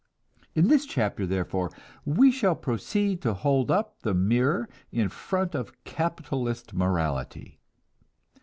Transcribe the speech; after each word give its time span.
In 0.55 0.67
this 0.67 0.87
chapter, 0.87 1.27
therefore, 1.27 1.69
we 2.05 2.31
shall 2.31 2.55
proceed 2.55 3.21
to 3.21 3.35
hold 3.35 3.69
up 3.69 3.99
the 4.01 4.15
mirror 4.15 4.67
in 4.91 5.09
front 5.09 5.53
of 5.53 5.83
capitalist 5.83 6.73
morality. 6.73 7.59